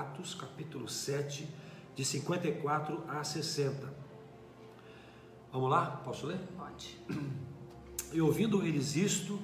[0.00, 1.48] Atos, capítulo 7,
[1.94, 3.94] de 54 a 60.
[5.52, 5.86] Vamos lá?
[6.04, 6.40] Posso ler?
[6.56, 6.98] Pode.
[8.12, 9.40] E ouvindo eles isto,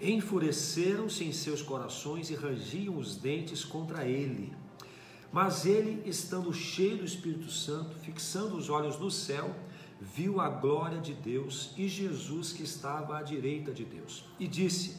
[0.00, 4.54] enfureceram-se em seus corações e rangiam os dentes contra ele.
[5.30, 9.54] Mas ele, estando cheio do Espírito Santo, fixando os olhos no céu,
[10.00, 14.24] viu a glória de Deus e Jesus que estava à direita de Deus.
[14.38, 14.96] E disse: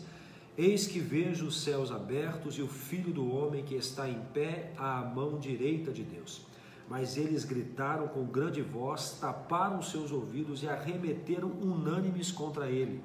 [0.57, 4.73] Eis que vejo os céus abertos e o filho do homem que está em pé
[4.77, 6.41] à mão direita de Deus.
[6.89, 13.01] Mas eles gritaram com grande voz, taparam seus ouvidos e arremeteram unânimes contra ele.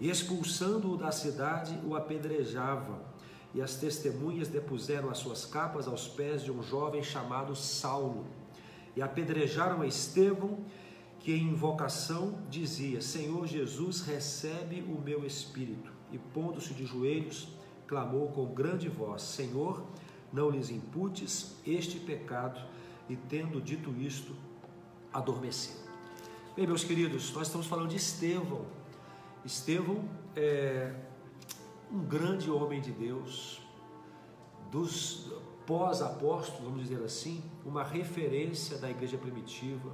[0.00, 2.98] E expulsando-o da cidade, o apedrejavam.
[3.54, 8.26] E as testemunhas depuseram as suas capas aos pés de um jovem chamado Saulo.
[8.96, 10.58] E apedrejaram a Estevão,
[11.20, 15.99] que em invocação dizia: Senhor Jesus, recebe o meu espírito.
[16.12, 17.48] E pondo-se de joelhos,
[17.86, 19.84] clamou com grande voz: Senhor,
[20.32, 22.60] não lhes imputes este pecado.
[23.08, 24.34] E tendo dito isto,
[25.12, 25.76] adormeceu.
[26.56, 28.66] Bem, meus queridos, nós estamos falando de Estevão.
[29.44, 30.04] Estevão
[30.36, 30.94] é
[31.90, 33.60] um grande homem de Deus,
[34.70, 35.32] dos
[35.66, 39.90] pós-apóstolos, vamos dizer assim, uma referência da igreja primitiva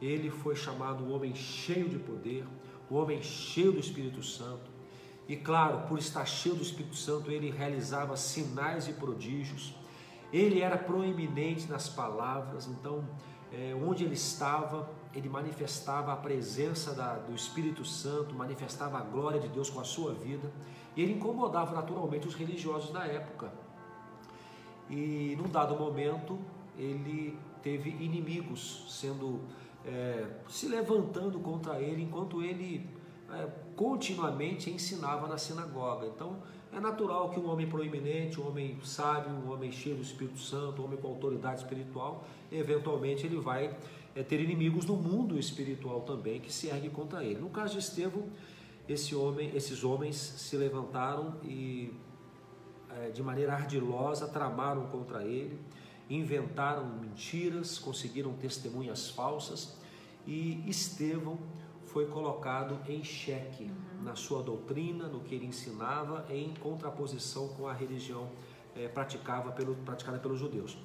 [0.00, 2.46] ele foi chamado um homem cheio de poder,
[2.90, 4.69] um homem cheio do Espírito Santo.
[5.30, 9.72] E claro, por estar cheio do Espírito Santo, ele realizava sinais e prodígios.
[10.32, 13.08] Ele era proeminente nas palavras, então,
[13.52, 19.38] é, onde ele estava, ele manifestava a presença da, do Espírito Santo, manifestava a glória
[19.38, 20.50] de Deus com a sua vida.
[20.96, 23.52] E ele incomodava naturalmente os religiosos da época.
[24.88, 26.40] E num dado momento,
[26.76, 29.42] ele teve inimigos sendo
[29.86, 32.98] é, se levantando contra ele, enquanto ele
[33.76, 36.06] continuamente ensinava na sinagoga.
[36.06, 36.38] Então,
[36.72, 40.82] é natural que um homem proeminente, um homem sábio, um homem cheio do Espírito Santo,
[40.82, 43.76] um homem com autoridade espiritual, eventualmente ele vai
[44.14, 47.40] é, ter inimigos no mundo espiritual também que se erguem contra ele.
[47.40, 48.24] No caso de Estevão,
[48.88, 51.92] esse homem, esses homens se levantaram e
[52.90, 55.58] é, de maneira ardilosa tramaram contra ele
[56.10, 59.76] inventaram mentiras, conseguiram testemunhas falsas
[60.26, 61.38] e Estevão
[61.92, 64.04] foi colocado em xeque uhum.
[64.04, 68.28] na sua doutrina, no que ele ensinava, em contraposição com a religião
[68.76, 70.78] é, praticava pelo, praticada pelos judeus.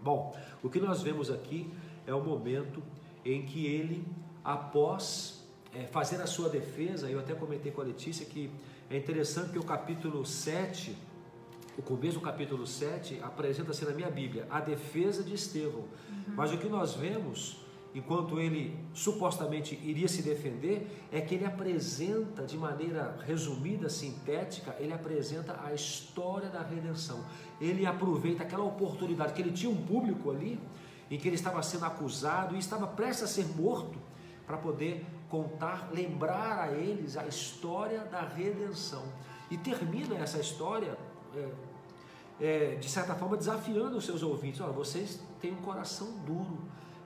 [0.00, 1.72] Bom, o que nós vemos aqui
[2.06, 2.82] é o momento
[3.24, 4.06] em que ele,
[4.44, 5.42] após
[5.74, 8.50] é, fazer a sua defesa, eu até comentei com a Letícia que
[8.90, 10.96] é interessante que o capítulo 7
[11.78, 15.80] o começo do capítulo 7 apresenta-se na minha Bíblia a defesa de Estevão.
[15.80, 16.34] Uhum.
[16.36, 17.61] Mas o que nós vemos,
[17.94, 24.92] enquanto ele supostamente iria se defender, é que ele apresenta de maneira resumida, sintética, ele
[24.92, 27.24] apresenta a história da redenção.
[27.60, 30.58] Ele aproveita aquela oportunidade que ele tinha um público ali,
[31.10, 33.98] em que ele estava sendo acusado e estava prestes a ser morto,
[34.46, 39.04] para poder contar, lembrar a eles a história da redenção.
[39.50, 40.96] E termina essa história
[41.36, 41.48] é,
[42.40, 44.60] é, de certa forma, desafiando os seus ouvintes.
[44.60, 46.58] Olha, vocês têm um coração duro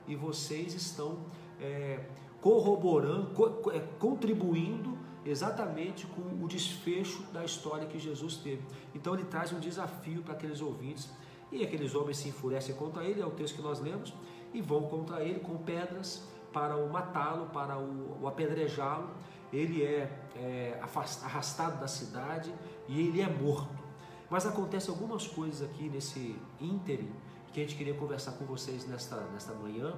[0.07, 1.17] e vocês estão
[1.59, 1.99] é,
[2.41, 8.63] corroborando, co é, contribuindo exatamente com o desfecho da história que Jesus teve.
[8.95, 11.09] Então ele traz um desafio para aqueles ouvintes
[11.51, 14.13] e aqueles homens se enfurecem contra ele, é o texto que nós lemos,
[14.53, 19.09] e vão contra ele com pedras para o matá-lo, para o, o apedrejá-lo.
[19.51, 22.53] Ele é, é arrastado da cidade
[22.87, 23.83] e ele é morto.
[24.29, 27.11] Mas acontece algumas coisas aqui nesse ínterim
[27.57, 29.91] que a gente queria conversar com vocês nesta, nesta manhã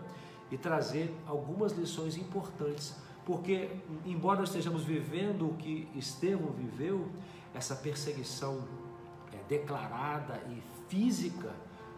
[0.50, 3.70] e trazer algumas lições importantes, porque
[4.06, 7.12] embora nós estejamos vivendo o que Estevão viveu,
[7.54, 8.64] essa perseguição
[9.34, 11.54] é, declarada e física,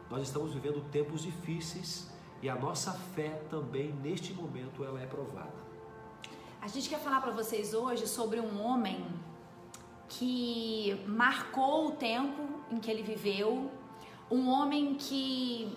[0.09, 2.09] nós estamos vivendo tempos difíceis
[2.41, 5.61] e a nossa fé também neste momento ela é provada.
[6.59, 9.05] A gente quer falar para vocês hoje sobre um homem
[10.09, 13.69] que marcou o tempo em que ele viveu,
[14.31, 15.69] um homem que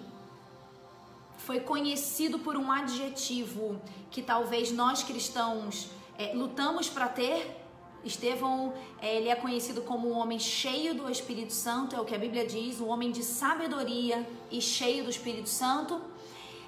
[1.38, 3.80] foi conhecido por um adjetivo
[4.10, 7.60] que talvez nós cristãos é, lutamos para ter.
[8.04, 12.14] Estevão, é, ele é conhecido como um homem cheio do Espírito Santo, é o que
[12.14, 16.00] a Bíblia diz, um homem de sabedoria e cheio do Espírito Santo.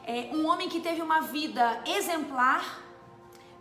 [0.05, 2.83] É, um homem que teve uma vida exemplar,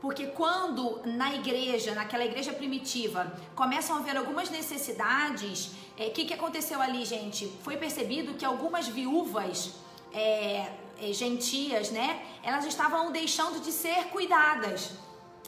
[0.01, 6.25] porque quando na igreja, naquela igreja primitiva, começam a haver algumas necessidades, o é, que,
[6.25, 7.47] que aconteceu ali, gente?
[7.63, 9.71] Foi percebido que algumas viúvas
[10.13, 10.71] é,
[11.01, 12.21] é, gentias, né?
[12.44, 14.92] Elas estavam deixando de ser cuidadas.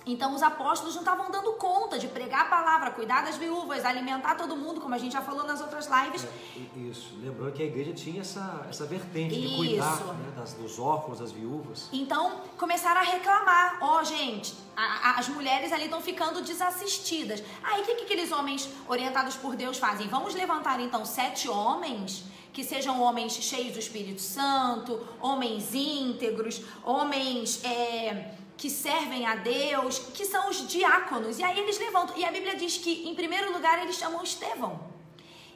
[0.08, 4.36] Então os apóstolos não estavam dando conta de pregar a palavra, cuidar das viúvas, alimentar
[4.36, 6.24] todo mundo, como a gente já falou nas outras lives.
[6.24, 7.14] É, isso.
[7.22, 11.32] Lembrando que a igreja tinha essa, essa vertente de cuidar né, das, dos órfãos, das
[11.32, 11.90] viúvas.
[11.92, 17.44] Então começaram a reclamar: ó, oh, gente, a, a, as mulheres ali estão ficando desassistidas.
[17.62, 20.08] Aí o que, que aqueles homens orientados por Deus fazem?
[20.08, 22.24] Vamos levantar então sete homens
[22.54, 27.64] que sejam homens cheios do Espírito Santo, homens íntegros, homens.
[27.64, 31.38] É, que servem a Deus, que são os diáconos.
[31.38, 32.18] E aí eles levantam.
[32.18, 34.80] E a Bíblia diz que, em primeiro lugar, eles chamam Estevão.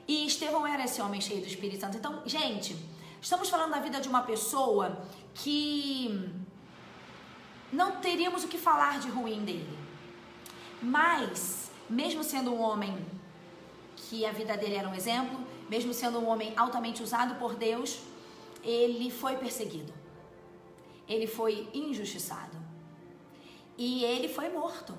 [0.07, 1.97] E Estevão era esse homem cheio do Espírito Santo.
[1.97, 2.75] Então, gente,
[3.19, 5.01] estamos falando da vida de uma pessoa
[5.33, 6.31] que
[7.73, 9.77] não teríamos o que falar de ruim dele.
[10.79, 12.95] Mas, mesmo sendo um homem
[13.95, 17.99] que a vida dele era um exemplo, mesmo sendo um homem altamente usado por Deus,
[18.63, 19.91] ele foi perseguido.
[21.07, 22.60] Ele foi injustiçado
[23.81, 24.93] e ele foi morto.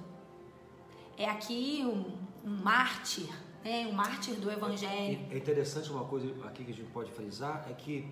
[1.17, 3.29] É aqui um, um mártir,
[3.65, 3.87] né?
[3.87, 5.21] um mártir do Evangelho.
[5.31, 8.05] É interessante uma coisa aqui que a gente pode frisar, é que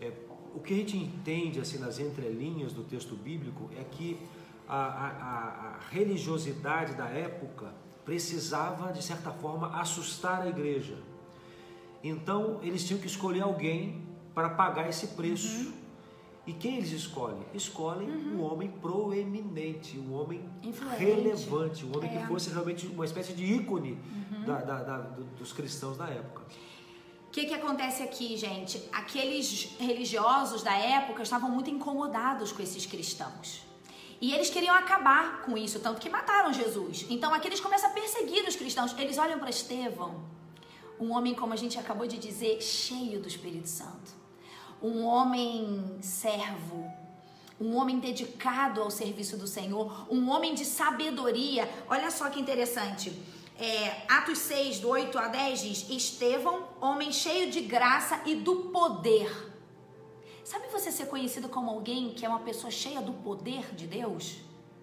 [0.00, 0.10] é,
[0.54, 4.18] o que a gente entende assim nas entrelinhas do texto bíblico é que
[4.66, 10.96] a, a, a religiosidade da época precisava, de certa forma, assustar a igreja.
[12.02, 14.02] Então, eles tinham que escolher alguém
[14.34, 15.66] para pagar esse preço.
[15.66, 15.83] Uhum.
[16.46, 17.42] E quem eles escolhem?
[17.54, 18.36] Escolhem uhum.
[18.36, 20.98] um homem proeminente, um homem Influente.
[20.98, 22.20] relevante, um homem é.
[22.20, 23.98] que fosse realmente uma espécie de ícone
[24.30, 24.44] uhum.
[24.44, 24.98] da, da, da,
[25.38, 26.42] dos cristãos da época.
[27.28, 28.80] O que, que acontece aqui, gente?
[28.92, 33.62] Aqueles religiosos da época estavam muito incomodados com esses cristãos.
[34.20, 37.06] E eles queriam acabar com isso, tanto que mataram Jesus.
[37.08, 38.94] Então aqui eles começam a perseguir os cristãos.
[38.98, 40.22] Eles olham para Estevão,
[41.00, 44.23] um homem, como a gente acabou de dizer, cheio do Espírito Santo
[44.84, 46.92] um homem servo,
[47.58, 51.66] um homem dedicado ao serviço do Senhor, um homem de sabedoria.
[51.88, 53.10] Olha só que interessante.
[53.58, 58.56] É, Atos 6, do 8 a 10 diz: Estevão, homem cheio de graça e do
[58.64, 59.52] poder.
[60.44, 64.36] Sabe você ser conhecido como alguém que é uma pessoa cheia do poder de Deus?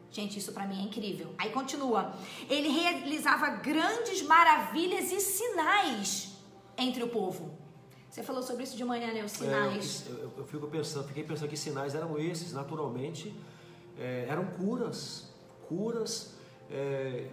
[0.09, 1.35] Gente, isso para mim é incrível.
[1.37, 2.15] Aí continua.
[2.49, 6.31] Ele realizava grandes maravilhas e sinais
[6.75, 7.60] entre o povo.
[8.11, 9.23] Você falou sobre isso de manhã, né?
[9.23, 10.05] Os sinais.
[10.05, 13.33] É, eu, eu, fico pensando, fiquei pensando que sinais eram esses, naturalmente,
[13.97, 15.31] é, eram curas,
[15.69, 16.35] curas,
[16.69, 17.29] é,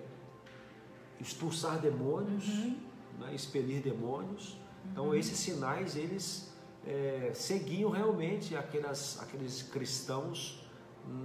[1.20, 2.76] expulsar demônios, uhum.
[3.18, 4.56] né, expelir demônios.
[4.92, 5.10] Então, uhum.
[5.10, 6.52] Então esses sinais eles
[6.86, 10.64] é, seguiam realmente aquelas, aqueles cristãos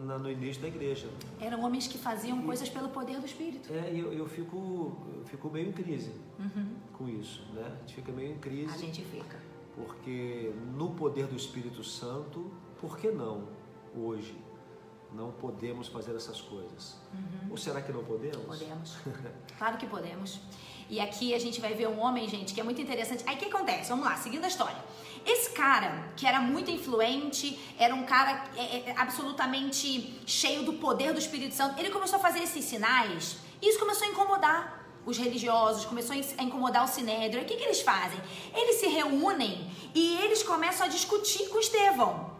[0.05, 1.09] na, no início da igreja.
[1.39, 3.71] Eram homens que faziam e, coisas pelo poder do Espírito.
[3.71, 6.75] É, eu, eu, fico, eu fico meio em crise uhum.
[6.93, 7.71] com isso, né?
[7.75, 8.73] A gente fica meio em crise.
[8.73, 9.37] A gente fica.
[9.75, 13.47] Porque no poder do Espírito Santo, por que não
[13.95, 14.35] hoje
[15.13, 16.95] não podemos fazer essas coisas?
[17.13, 17.51] Uhum.
[17.51, 18.45] Ou será que não podemos?
[18.45, 18.95] Podemos.
[19.57, 20.39] claro que podemos.
[20.89, 23.23] E aqui a gente vai ver um homem, gente, que é muito interessante.
[23.25, 23.89] Aí o que acontece?
[23.89, 24.77] Vamos lá, seguindo a história.
[25.25, 31.13] Esse cara, que era muito influente, era um cara é, é, absolutamente cheio do poder
[31.13, 35.17] do Espírito Santo, ele começou a fazer esses sinais e isso começou a incomodar os
[35.17, 37.41] religiosos, começou a incomodar o sinédrio.
[37.41, 38.19] o que, que eles fazem?
[38.53, 42.31] Eles se reúnem e eles começam a discutir com Estevão.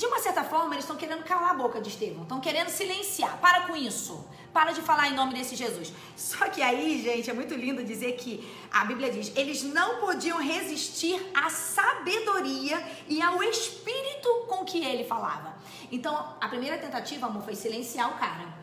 [0.00, 3.36] De uma certa forma, eles estão querendo calar a boca de Estevão, estão querendo silenciar.
[3.36, 4.26] Para com isso.
[4.50, 5.92] Para de falar em nome desse Jesus.
[6.16, 10.38] Só que aí, gente, é muito lindo dizer que a Bíblia diz: eles não podiam
[10.38, 15.54] resistir à sabedoria e ao espírito com que ele falava.
[15.92, 18.54] Então, a primeira tentativa, amor, foi silenciar o cara.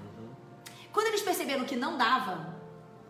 [0.91, 2.56] Quando eles perceberam que não dava,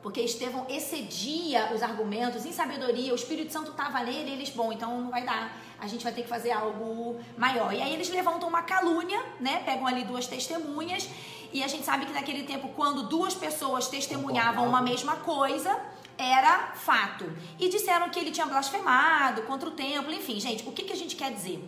[0.07, 4.71] porque Estevão excedia os argumentos em sabedoria, o Espírito Santo estava nele, e eles, bom,
[4.71, 7.73] então não vai dar, a gente vai ter que fazer algo maior.
[7.73, 9.61] E aí eles levantam uma calúnia, né?
[9.65, 11.09] Pegam ali duas testemunhas,
[11.51, 15.77] e a gente sabe que naquele tempo, quando duas pessoas testemunhavam uma mesma coisa,
[16.17, 17.29] era fato.
[17.59, 20.97] E disseram que ele tinha blasfemado contra o templo, enfim, gente, o que, que a
[20.97, 21.61] gente quer dizer?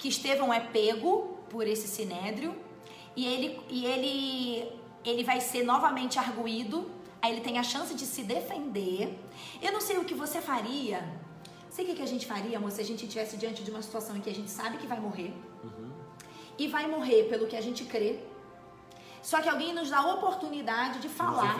[0.00, 2.56] Que Estevão é pego por esse sinédrio
[3.14, 4.68] e ele, e ele,
[5.04, 9.18] ele vai ser novamente arguído Aí ele tem a chance de se defender.
[9.62, 11.02] Eu não sei o que você faria.
[11.70, 14.14] Sei o que a gente faria, amor, se a gente estivesse diante de uma situação
[14.14, 15.32] em que a gente sabe que vai morrer.
[15.64, 15.90] Uhum.
[16.58, 18.20] E vai morrer pelo que a gente crê.
[19.22, 21.56] Só que alguém nos dá a oportunidade de falar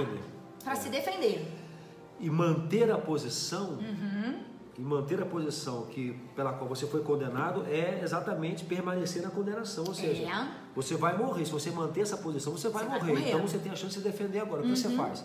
[0.62, 0.76] para é.
[0.76, 1.50] se defender.
[2.20, 3.78] E manter a posição.
[3.78, 4.40] Uhum.
[4.76, 9.84] E manter a posição que, pela qual você foi condenado é exatamente permanecer na condenação.
[9.88, 10.48] Ou seja, é.
[10.76, 11.46] você vai morrer.
[11.46, 13.00] Se você manter essa posição, você vai, você morrer.
[13.00, 13.28] vai morrer.
[13.30, 14.60] Então você tem a chance de se defender agora.
[14.60, 14.76] O que uhum.
[14.76, 15.24] você faz?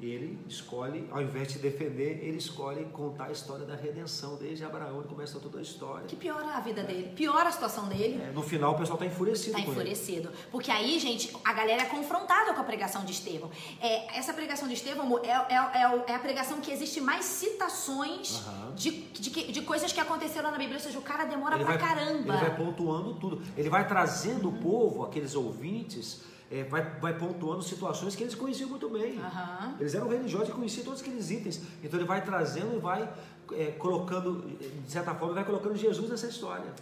[0.00, 4.36] Ele escolhe, ao invés de defender, ele escolhe contar a história da redenção.
[4.36, 6.06] Desde Abraão ele começa toda a história.
[6.06, 8.20] Que piora a vida dele, piora a situação dele.
[8.22, 9.58] É, no final o pessoal está enfurecido.
[9.58, 10.28] Está enfurecido.
[10.28, 10.38] Ele.
[10.50, 13.50] Porque aí, gente, a galera é confrontada com a pregação de Estevão.
[13.80, 18.46] É, essa pregação de Estevão é, é, é, é a pregação que existe mais citações
[18.46, 18.74] uhum.
[18.74, 20.78] de, de, de, coisas que aconteceram na Bíblia.
[20.78, 22.34] Ou seja, o cara demora ele pra vai, caramba.
[22.34, 23.42] Ele vai pontuando tudo.
[23.56, 24.56] Ele vai trazendo uhum.
[24.56, 29.18] o povo, aqueles ouvintes é, vai, vai pontuando situações que eles conheciam muito bem.
[29.18, 29.76] Uhum.
[29.78, 31.60] Eles eram religiosos e conheciam todos aqueles itens.
[31.82, 33.08] Então ele vai trazendo e vai
[33.52, 36.72] é, colocando, de certa forma, vai colocando Jesus nessa história.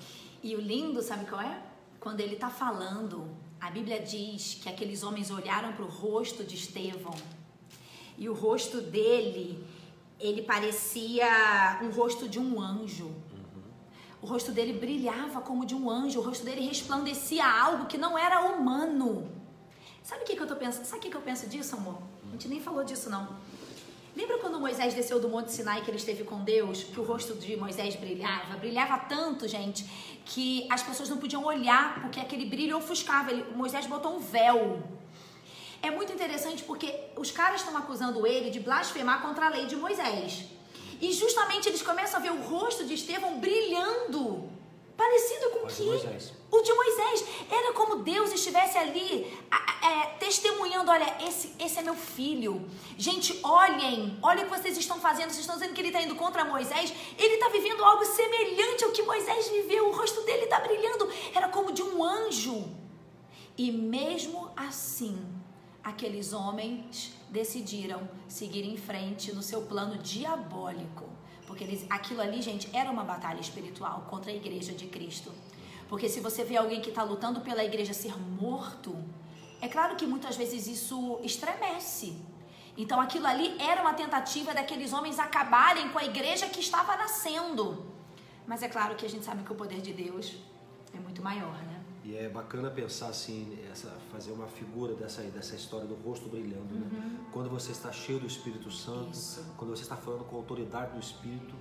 [0.43, 1.63] E o lindo, sabe qual é?
[2.01, 3.29] Quando ele está falando,
[3.61, 7.15] a Bíblia diz que aqueles homens olharam para o rosto de Estevão
[8.17, 9.65] e o rosto dele,
[10.19, 13.11] ele parecia um rosto de um anjo.
[14.21, 18.19] O rosto dele brilhava como de um anjo, o rosto dele resplandecia algo que não
[18.19, 19.38] era humano.
[20.09, 20.87] Sabe o que, que eu tô pensando?
[20.87, 21.99] Sabe o que, que eu penso disso, amor?
[22.29, 23.29] A gente nem falou disso, não.
[24.17, 26.83] Lembra quando Moisés desceu do Monte Sinai que ele esteve com Deus?
[26.83, 28.57] Que o rosto de Moisés brilhava?
[28.57, 29.85] Brilhava tanto, gente,
[30.25, 33.31] que as pessoas não podiam olhar porque aquele brilho ofuscava.
[33.31, 34.83] Ele, Moisés botou um véu.
[35.83, 39.77] É muito interessante porque os caras estão acusando ele de blasfemar contra a lei de
[39.77, 40.47] Moisés.
[41.03, 44.49] E justamente eles começam a ver o rosto de Estevão brilhando.
[44.99, 45.83] Parecido com o que?
[46.51, 47.25] O de Moisés.
[47.49, 49.33] Era como Deus estivesse ali
[49.81, 52.69] é, testemunhando: olha, esse, esse é meu filho.
[52.97, 55.31] Gente, olhem, olhem o que vocês estão fazendo.
[55.31, 56.93] Vocês estão dizendo que ele está indo contra Moisés.
[57.17, 59.89] Ele está vivendo algo semelhante ao que Moisés viveu.
[59.89, 61.09] O rosto dele está brilhando.
[61.33, 62.69] Era como de um anjo.
[63.57, 65.25] E mesmo assim,
[65.85, 71.18] aqueles homens decidiram seguir em frente no seu plano diabólico.
[71.49, 75.33] Porque eles, aquilo ali, gente, era uma batalha espiritual contra a igreja de Cristo.
[75.89, 78.95] Porque se você vê alguém que está lutando pela igreja ser morto,
[79.63, 82.17] é claro que muitas vezes isso estremece.
[82.77, 87.87] Então aquilo ali era uma tentativa daqueles homens acabarem com a igreja que estava nascendo.
[88.47, 90.37] Mas é claro que a gente sabe que o poder de Deus
[90.95, 91.68] é muito maior, né?
[92.09, 96.75] E é bacana pensar assim, essa, fazer uma figura dessa, dessa história do rosto brilhando,
[96.75, 96.89] né?
[96.91, 96.99] uhum.
[97.01, 97.21] né?
[97.31, 99.45] Quando você está cheio do Espírito Santo, Isso.
[99.59, 101.55] quando você está falando com a autoridade do Espírito,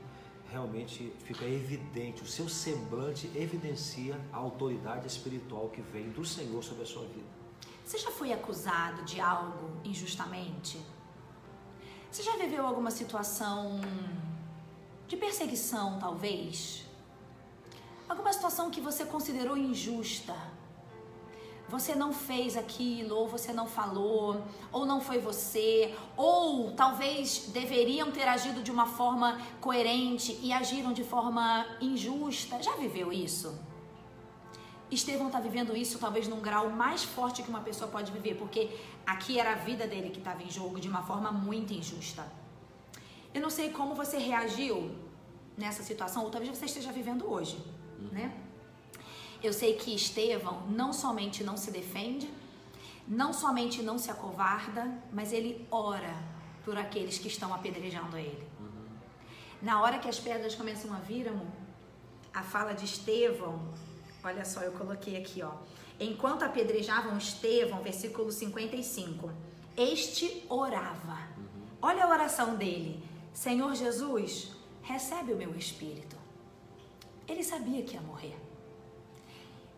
[0.50, 6.84] realmente fica evidente, o seu semblante evidencia a autoridade espiritual que vem do Senhor sobre
[6.84, 7.28] a sua vida.
[7.86, 10.80] Você já foi acusado de algo injustamente?
[12.10, 13.82] Você já viveu alguma situação
[15.10, 16.87] de perseguição, talvez?
[18.10, 20.34] Alguma situação que você considerou injusta.
[21.68, 28.10] Você não fez aquilo, ou você não falou, ou não foi você, ou talvez deveriam
[28.10, 32.64] ter agido de uma forma coerente e agiram de forma injusta.
[32.64, 33.60] Já viveu isso?
[34.90, 38.70] Estevão está vivendo isso talvez num grau mais forte que uma pessoa pode viver, porque
[39.06, 42.26] aqui era a vida dele que estava em jogo de uma forma muito injusta.
[43.34, 44.96] Eu não sei como você reagiu
[45.58, 47.58] nessa situação, ou talvez você esteja vivendo hoje
[48.12, 48.34] né?
[49.42, 52.30] Eu sei que Estevão não somente não se defende,
[53.08, 56.16] não somente não se acovarda, mas ele ora
[56.66, 58.46] por aqueles que estão apedrejando ele.
[58.60, 58.86] Uhum.
[59.62, 61.48] Na hora que as pedras começam a vir, amor,
[62.34, 63.74] a fala de Estevão,
[64.24, 65.52] olha só, eu coloquei aqui, ó.
[66.00, 69.32] Enquanto apedrejavam Estevão, versículo 55,
[69.78, 71.20] este orava.
[71.38, 71.68] Uhum.
[71.82, 73.02] Olha a oração dele.
[73.34, 74.52] Senhor Jesus,
[74.82, 76.17] recebe o meu espírito.
[77.28, 78.38] Ele sabia que ia morrer.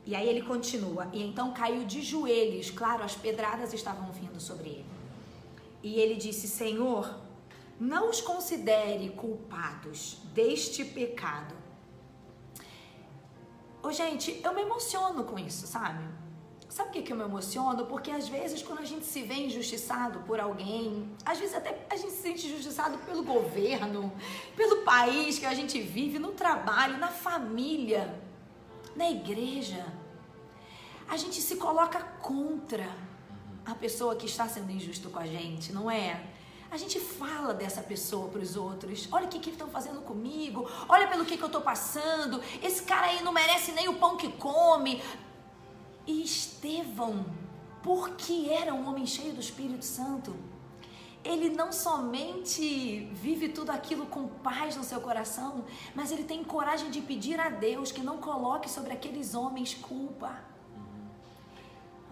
[0.06, 4.70] E aí ele continua, e então caiu de joelhos, claro, as pedradas estavam vindo sobre
[4.70, 4.86] ele.
[5.84, 7.20] E ele disse: Senhor,
[7.80, 11.56] não os considere culpados deste pecado.
[13.82, 16.04] Ô, gente, eu me emociono com isso, sabe?
[16.70, 17.88] Sabe o que, que eu me emociono?
[17.88, 21.96] Porque às vezes, quando a gente se vê injustiçado por alguém, às vezes até a
[21.96, 24.14] gente se sente injustiçado pelo governo,
[24.56, 28.22] pelo país que a gente vive, no trabalho, na família,
[28.96, 29.84] na igreja,
[31.08, 32.88] a gente se coloca contra
[33.66, 36.24] a pessoa que está sendo injusto com a gente, não é?
[36.70, 39.08] A gente fala dessa pessoa para os outros.
[39.12, 40.70] Olha o que, que estão fazendo comigo.
[40.88, 42.40] Olha pelo que, que eu estou passando.
[42.62, 45.02] Esse cara aí não merece nem o pão que come.
[46.10, 47.24] E Estevão,
[47.84, 50.36] porque era um homem cheio do Espírito Santo,
[51.24, 55.64] ele não somente vive tudo aquilo com paz no seu coração,
[55.94, 60.44] mas ele tem coragem de pedir a Deus que não coloque sobre aqueles homens culpa.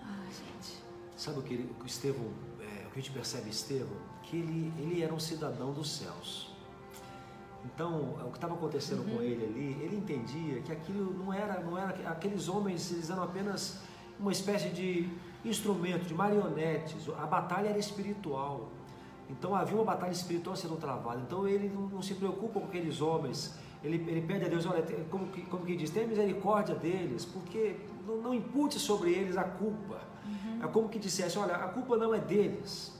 [0.04, 0.78] Ah, gente.
[1.16, 3.98] Sabe o que o Estevão, é, o que a gente percebe Estevão?
[4.22, 6.47] Que ele, ele era um cidadão dos céus.
[7.74, 9.18] Então, o que estava acontecendo uhum.
[9.18, 13.24] com ele ali, ele entendia que aquilo não era, não era aqueles homens, eles eram
[13.24, 13.82] apenas
[14.20, 15.10] uma espécie de
[15.44, 17.08] instrumento, de marionetes.
[17.18, 18.70] A batalha era espiritual.
[19.30, 21.22] Então havia uma batalha espiritual sendo travada.
[21.26, 23.58] Então ele não, não se preocupa com aqueles homens.
[23.84, 27.76] Ele, ele pede a Deus, olha, como que, como que diz, tenha misericórdia deles, porque
[28.08, 30.02] não, não impute sobre eles a culpa.
[30.26, 30.64] Uhum.
[30.64, 32.97] É como que dissesse, olha, a culpa não é deles.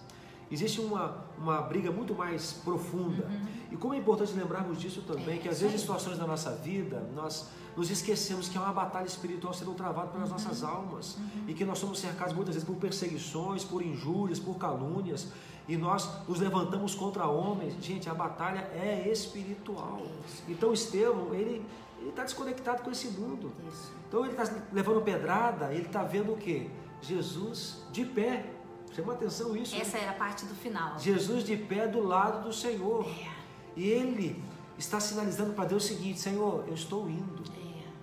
[0.50, 3.26] Existe uma, uma briga muito mais profunda.
[3.26, 3.48] Uhum.
[3.72, 6.52] E como é importante lembrarmos disso também, é, que às vezes em situações da nossa
[6.52, 10.34] vida, nós nos esquecemos que é uma batalha espiritual sendo travada pelas uhum.
[10.34, 11.16] nossas almas.
[11.16, 11.50] Uhum.
[11.50, 15.28] E que nós somos cercados muitas vezes por perseguições, por injúrias, por calúnias.
[15.68, 17.76] E nós nos levantamos contra homens.
[17.82, 20.02] Gente, a batalha é espiritual.
[20.48, 21.66] Então Estevão, ele
[22.08, 23.52] está desconectado com esse mundo.
[23.68, 23.92] Isso.
[24.08, 26.70] Então ele está levando pedrada, ele está vendo o que?
[27.02, 28.46] Jesus de pé.
[28.94, 29.76] Chama atenção isso.
[29.76, 30.98] Essa era a parte do final.
[31.00, 33.08] Jesus de pé do lado do Senhor.
[33.08, 33.30] É.
[33.76, 34.42] E ele
[34.78, 37.44] está sinalizando para Deus o seguinte: Senhor, eu estou indo.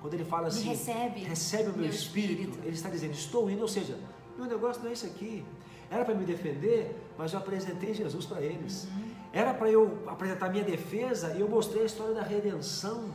[0.01, 3.51] Quando ele fala assim, recebe, recebe o meu, meu espírito, espírito, ele está dizendo, estou
[3.51, 3.99] indo, ou seja,
[4.37, 5.43] meu negócio não é isso aqui.
[5.91, 8.85] Era para me defender, mas eu apresentei Jesus para eles.
[8.85, 9.11] Uhum.
[9.33, 13.11] Era para eu apresentar minha defesa e eu mostrei a história da redenção.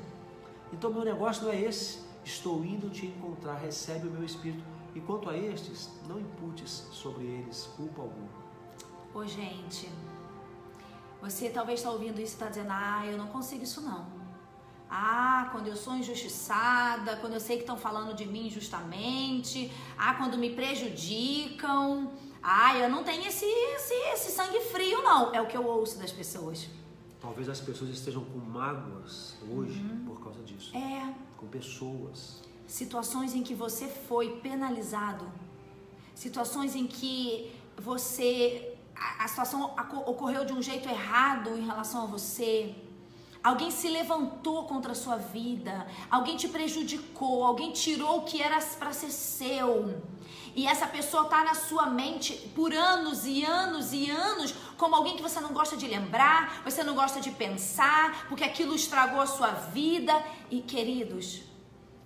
[0.73, 1.99] Então meu negócio não é esse.
[2.25, 4.63] Estou indo te encontrar, recebe o meu espírito.
[4.95, 8.29] E quanto a estes, não imputes sobre eles culpa alguma.
[9.13, 9.89] Ô gente,
[11.21, 14.19] você talvez está ouvindo isso e está dizendo, ah, eu não consigo isso não.
[14.89, 19.71] Ah, quando eu sou injustiçada, quando eu sei que estão falando de mim injustamente.
[19.97, 22.11] Ah, quando me prejudicam.
[22.41, 25.33] Ah, eu não tenho esse, esse, esse sangue frio, não.
[25.33, 26.67] É o que eu ouço das pessoas.
[27.21, 30.05] Talvez as pessoas estejam com mágoas hoje uhum.
[30.05, 30.75] por causa disso.
[30.75, 31.13] É.
[31.37, 32.41] Com pessoas.
[32.69, 35.25] Situações em que você foi penalizado.
[36.13, 38.75] Situações em que você.
[38.95, 39.73] A, a situação
[40.13, 42.75] ocorreu de um jeito errado em relação a você
[43.41, 48.59] Alguém se levantou contra a sua vida, alguém te prejudicou, alguém tirou o que era
[48.77, 50.01] para ser seu.
[50.53, 55.15] E essa pessoa está na sua mente por anos e anos e anos, como alguém
[55.15, 59.27] que você não gosta de lembrar, você não gosta de pensar, porque aquilo estragou a
[59.27, 60.13] sua vida.
[60.51, 61.41] E queridos,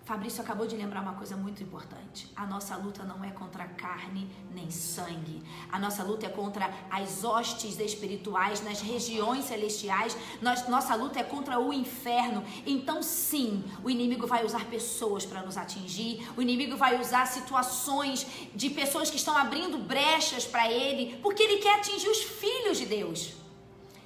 [0.06, 2.30] Fabrício acabou de lembrar uma coisa muito importante.
[2.36, 5.42] A nossa luta não é contra carne nem sangue.
[5.72, 10.18] A nossa luta é contra as hostes espirituais nas regiões celestiais.
[10.42, 12.44] nossa luta é contra o inferno.
[12.66, 16.30] Então, sim, o inimigo vai usar pessoas para nos atingir.
[16.36, 21.60] O inimigo vai usar situações de pessoas que estão abrindo brechas para ele, porque ele
[21.60, 23.36] quer atingir os filhos de Deus.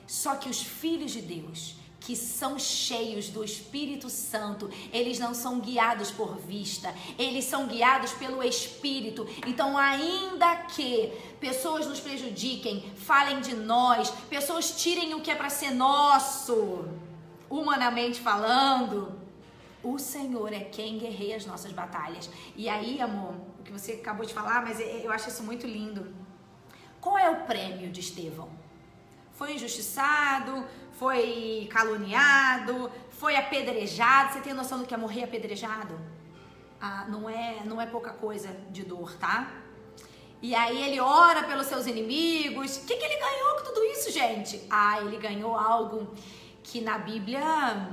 [0.05, 5.59] Só que os filhos de Deus que são cheios do Espírito Santo, eles não são
[5.59, 9.27] guiados por vista, eles são guiados pelo Espírito.
[9.45, 15.49] Então, ainda que pessoas nos prejudiquem, falem de nós, pessoas tirem o que é para
[15.49, 16.85] ser nosso,
[17.49, 19.17] humanamente falando,
[19.83, 22.29] o Senhor é quem guerreia as nossas batalhas.
[22.55, 26.13] E aí, amor, o que você acabou de falar, mas eu acho isso muito lindo.
[26.99, 28.49] Qual é o prêmio de Estevão?
[29.37, 34.33] Foi injustiçado, foi caluniado, foi apedrejado.
[34.33, 35.93] Você tem noção do que é morrer apedrejado?
[36.81, 39.47] Ah, não é, não é pouca coisa de dor, tá?
[40.41, 42.77] E aí ele ora pelos seus inimigos.
[42.77, 44.59] O que, que ele ganhou com tudo isso, gente?
[44.71, 46.11] Ah, ele ganhou algo
[46.63, 47.91] que na Bíblia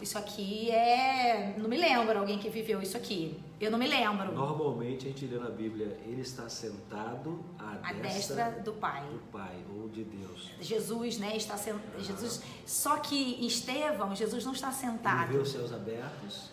[0.00, 1.54] isso aqui é.
[1.58, 3.36] Não me lembro alguém que viveu isso aqui.
[3.60, 4.32] Eu não me lembro.
[4.32, 9.04] Normalmente a gente lê na Bíblia, ele está sentado à, à destra, destra, do Pai.
[9.10, 10.52] Do Pai ou de Deus.
[10.60, 12.00] Jesus, né, está sentado.
[12.00, 15.30] Jesus, só que Estevão, Jesus não está sentado.
[15.30, 16.50] Ele vê os céus abertos.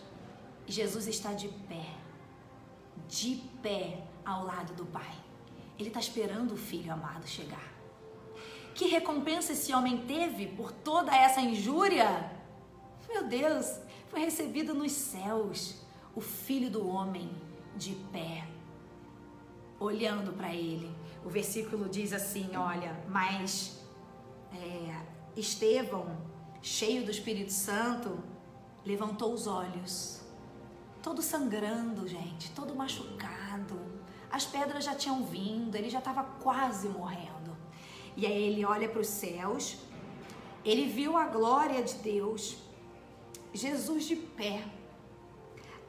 [0.66, 1.94] Jesus está de pé.
[3.08, 5.14] De pé ao lado do Pai.
[5.78, 7.72] Ele está esperando o filho amado chegar.
[8.74, 12.32] Que recompensa esse homem teve por toda essa injúria?
[13.08, 15.85] Meu Deus, foi recebido nos céus
[16.16, 17.30] o filho do homem
[17.76, 18.48] de pé,
[19.78, 20.90] olhando para ele.
[21.24, 23.84] O versículo diz assim: Olha, mas
[24.52, 25.00] é,
[25.36, 26.16] Estevão,
[26.60, 28.18] cheio do Espírito Santo,
[28.84, 30.22] levantou os olhos,
[31.02, 33.78] todo sangrando, gente, todo machucado.
[34.30, 37.56] As pedras já tinham vindo, ele já estava quase morrendo.
[38.16, 39.76] E aí ele olha para os céus,
[40.64, 42.56] ele viu a glória de Deus
[43.56, 44.62] Jesus de pé,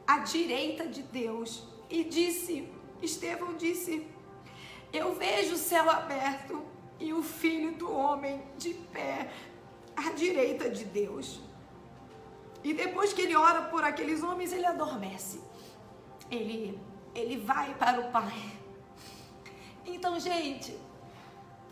[0.08, 2.70] à direita de Deus, e disse:
[3.02, 4.08] Estevão disse:
[4.92, 6.64] Eu vejo o céu aberto
[7.00, 9.30] e o filho do homem de pé,
[9.96, 11.40] à direita de Deus.
[12.64, 15.40] E depois que ele ora por aqueles homens, ele adormece.
[16.30, 16.80] Ele,
[17.14, 18.58] ele vai para o Pai.
[19.86, 20.78] Então, gente,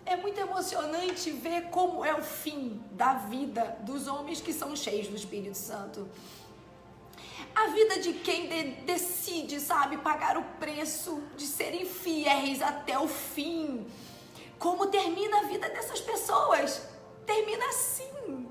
[0.05, 5.07] é muito emocionante ver como é o fim da vida dos homens que são cheios
[5.07, 6.07] do Espírito Santo.
[7.55, 13.07] A vida de quem de decide, sabe, pagar o preço de serem fiéis até o
[13.07, 13.87] fim
[14.59, 16.81] Como termina a vida dessas pessoas?
[17.25, 18.49] Termina assim.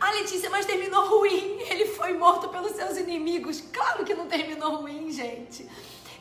[0.00, 1.60] Ah, Letícia, mas terminou ruim.
[1.60, 3.60] Ele foi morto pelos seus inimigos.
[3.72, 5.68] Claro que não terminou ruim, gente.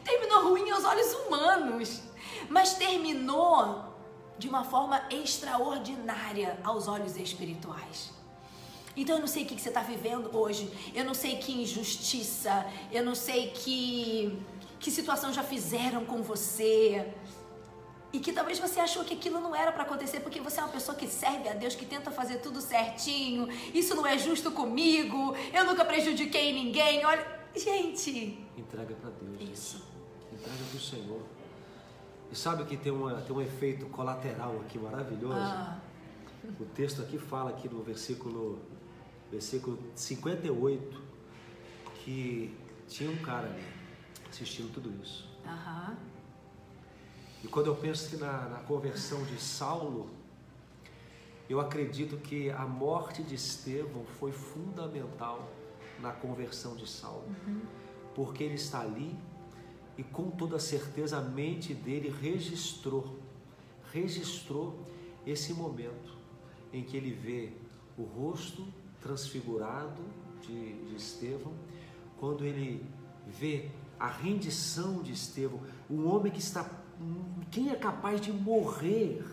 [0.03, 2.01] Terminou ruim aos olhos humanos,
[2.49, 3.91] mas terminou
[4.37, 8.11] de uma forma extraordinária aos olhos espirituais.
[8.95, 12.65] Então eu não sei o que você está vivendo hoje, eu não sei que injustiça,
[12.91, 14.37] eu não sei que,
[14.79, 17.13] que situação já fizeram com você.
[18.13, 20.71] E que talvez você achou que aquilo não era para acontecer porque você é uma
[20.73, 23.47] pessoa que serve a Deus, que tenta fazer tudo certinho.
[23.73, 25.33] Isso não é justo comigo.
[25.53, 27.05] Eu nunca prejudiquei ninguém.
[27.05, 27.25] Olha,
[27.55, 28.37] gente.
[28.57, 29.49] Entrega para Deus.
[29.49, 29.81] Isso.
[30.33, 31.21] Entrega para o Senhor.
[32.29, 35.35] E sabe que tem, uma, tem um efeito colateral aqui maravilhoso?
[35.37, 35.79] Ah.
[36.59, 38.59] O texto aqui fala aqui no versículo
[39.31, 41.01] versículo 58,
[42.03, 42.55] que
[42.87, 43.63] tinha um cara ali
[44.29, 45.29] assistindo tudo isso.
[45.45, 45.95] Uhum.
[47.43, 50.09] E quando eu penso na, na conversão de Saulo,
[51.49, 55.49] eu acredito que a morte de Estevão foi fundamental
[55.99, 57.61] na conversão de Saulo, uhum.
[58.13, 59.17] porque ele está ali
[59.97, 63.19] e com toda certeza a mente dele registrou,
[63.91, 64.79] registrou
[65.25, 66.17] esse momento
[66.71, 67.51] em que ele vê
[67.97, 68.65] o rosto
[69.01, 70.01] transfigurado
[70.41, 71.53] de, de Estevão,
[72.17, 72.85] quando ele
[73.27, 75.59] vê a rendição de Estevão,
[75.89, 76.69] um homem que está.
[77.49, 79.25] Quem é capaz de morrer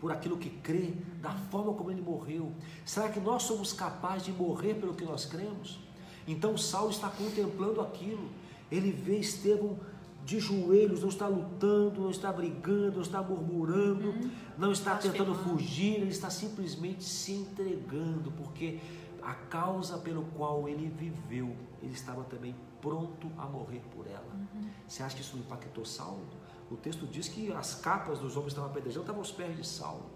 [0.00, 2.52] por aquilo que crê, da forma como ele morreu?
[2.84, 5.80] Será que nós somos capazes de morrer pelo que nós cremos?
[6.26, 8.30] Então Saulo está contemplando aquilo.
[8.70, 9.78] Ele vê Estevão
[10.24, 14.30] de joelhos, não está lutando, não está brigando, não está murmurando, uhum.
[14.58, 18.80] não está tentando fugir, ele está simplesmente se entregando, porque
[19.22, 24.32] a causa pelo qual ele viveu, ele estava também pronto a morrer por ela.
[24.34, 24.68] Uhum.
[24.86, 26.26] Você acha que isso impactou Saulo?
[26.70, 29.66] O texto diz que as capas dos homens que estavam apedrejando estavam aos pés de
[29.66, 30.06] Saulo.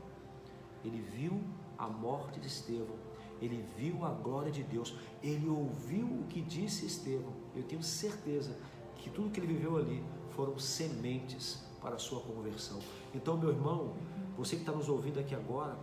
[0.85, 1.41] Ele viu
[1.77, 2.97] a morte de Estevão,
[3.41, 7.33] ele viu a glória de Deus, ele ouviu o que disse Estevão.
[7.55, 8.57] Eu tenho certeza
[9.05, 12.81] que tudo que ele viveu ali foram sementes para a sua conversão.
[13.15, 13.93] Então, meu irmão,
[14.35, 15.77] você que está nos ouvindo aqui agora,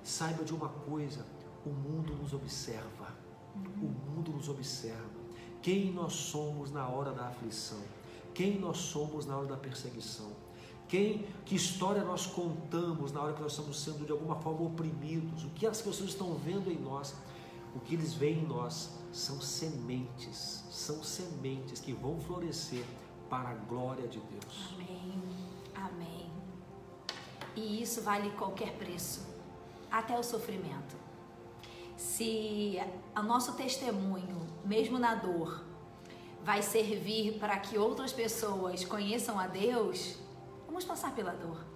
[0.00, 1.26] saiba de uma coisa:
[1.66, 3.18] o mundo nos observa.
[3.56, 5.18] O mundo nos observa.
[5.60, 7.82] Quem nós somos na hora da aflição?
[8.32, 10.30] Quem nós somos na hora da perseguição?
[10.86, 15.44] Quem, que história nós contamos na hora que nós estamos sendo de alguma forma oprimidos?
[15.44, 17.12] O que as pessoas estão vendo em nós?
[17.74, 22.84] O que eles veem em nós são sementes, são sementes que vão florescer
[23.28, 24.70] para a glória de Deus.
[24.74, 25.22] Amém.
[25.74, 26.30] Amém.
[27.54, 29.26] E isso vale qualquer preço,
[29.90, 31.08] até o sofrimento
[31.98, 32.78] se
[33.14, 35.64] o nosso testemunho, mesmo na dor,
[36.44, 40.16] vai servir para que outras pessoas conheçam a Deus,
[40.64, 41.66] vamos passar pela dor.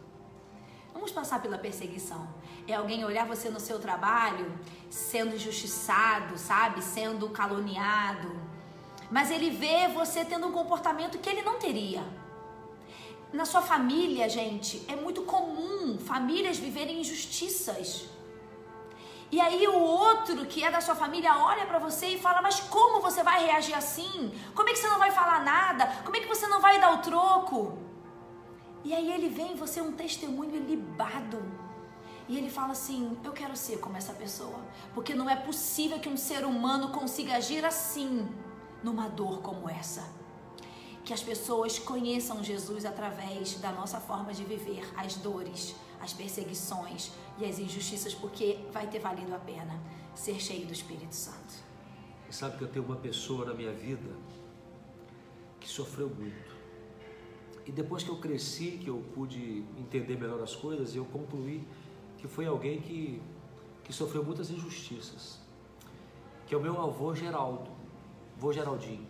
[0.93, 2.29] Vamos passar pela perseguição.
[2.67, 4.53] É alguém olhar você no seu trabalho
[4.89, 6.83] sendo injustiçado, sabe?
[6.83, 8.31] Sendo caluniado.
[9.11, 12.05] Mas ele vê você tendo um comportamento que ele não teria.
[13.33, 18.07] Na sua família, gente, é muito comum famílias viverem injustiças.
[19.31, 22.61] E aí o outro que é da sua família olha para você e fala: "Mas
[22.61, 24.31] como você vai reagir assim?
[24.55, 25.87] Como é que você não vai falar nada?
[26.05, 27.79] Como é que você não vai dar o troco?"
[28.85, 31.43] E aí ele vem você um testemunho ilibado.
[32.33, 34.59] E ele fala assim: "Eu quero ser como essa pessoa,
[34.95, 38.27] porque não é possível que um ser humano consiga agir assim
[38.83, 40.03] numa dor como essa."
[41.05, 47.11] Que as pessoas conheçam Jesus através da nossa forma de viver as dores, as perseguições,
[47.39, 49.79] e as injustiças, porque vai ter valido a pena
[50.15, 51.55] ser cheio do Espírito Santo.
[52.31, 54.17] E sabe que eu tenho uma pessoa na minha vida
[55.61, 56.51] que sofreu muito.
[57.67, 61.67] E depois que eu cresci, que eu pude entender melhor as coisas, eu concluí
[62.23, 63.21] que foi alguém que,
[63.83, 65.41] que sofreu muitas injustiças.
[66.47, 67.69] Que é o meu avô Geraldo,
[68.37, 69.09] avô Geraldinho,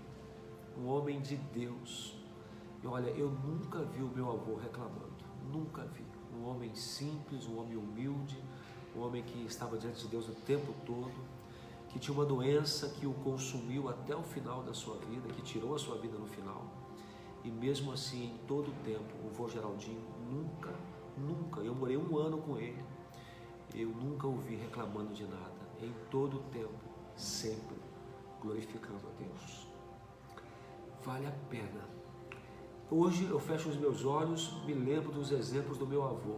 [0.79, 2.17] um homem de Deus.
[2.83, 5.13] E olha, eu nunca vi o meu avô reclamando,
[5.53, 6.03] nunca vi
[6.35, 8.43] um homem simples, um homem humilde,
[8.97, 11.13] um homem que estava diante de Deus o tempo todo,
[11.91, 15.75] que tinha uma doença que o consumiu até o final da sua vida, que tirou
[15.75, 16.65] a sua vida no final.
[17.45, 20.73] E mesmo assim, em todo o tempo, o vô Geraldinho nunca,
[21.19, 22.83] nunca, eu morei um ano com ele,
[23.75, 25.63] eu nunca ouvi reclamando de nada.
[25.81, 26.71] Em todo o tempo,
[27.17, 27.77] sempre
[28.41, 29.67] glorificando a Deus.
[31.05, 31.93] Vale a pena
[32.95, 36.37] Hoje eu fecho os meus olhos, me lembro dos exemplos do meu avô.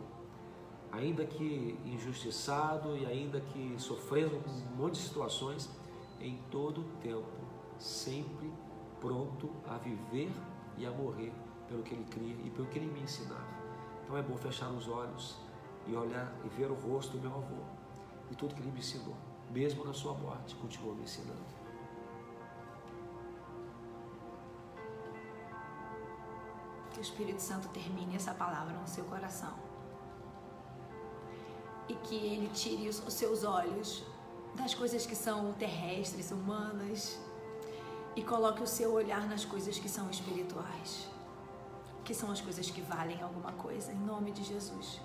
[0.92, 5.68] Ainda que injustiçado e ainda que sofrendo um monte de situações,
[6.20, 7.26] em todo o tempo,
[7.76, 8.52] sempre
[9.00, 10.30] pronto a viver
[10.78, 11.32] e a morrer
[11.66, 13.48] pelo que ele cria e pelo que ele me ensinava.
[14.04, 15.36] Então é bom fechar os olhos
[15.86, 17.62] e olhar e ver o rosto do meu avô
[18.30, 19.16] e tudo que ele me ensinou,
[19.50, 21.54] mesmo na sua morte, continuou me ensinando.
[26.92, 29.52] Que o Espírito Santo termine essa palavra no seu coração.
[31.88, 34.04] E que ele tire os seus olhos
[34.54, 37.18] das coisas que são terrestres, humanas,
[38.16, 41.08] e coloque o seu olhar nas coisas que são espirituais,
[42.04, 45.00] que são as coisas que valem alguma coisa, em nome de Jesus.